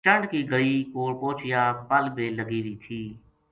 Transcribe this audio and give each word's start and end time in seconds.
چنڈ 0.05 0.21
کی 0.31 0.39
گٹی 0.51 0.75
کول 0.91 1.11
پوہچیا 1.21 1.61
پل 1.89 2.03
بے 2.15 2.25
لگی 2.37 2.59
وی 2.65 2.75
تھی 2.83 3.01